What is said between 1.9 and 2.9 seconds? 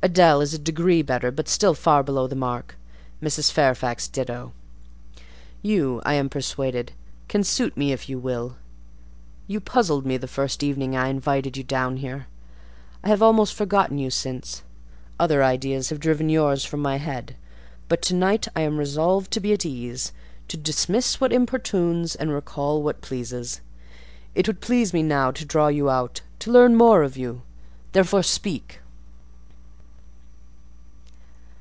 below the mark;